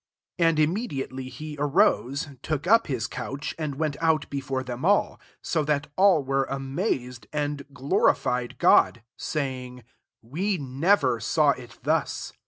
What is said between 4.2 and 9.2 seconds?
before them all; so that all were amazed, and gloiified God,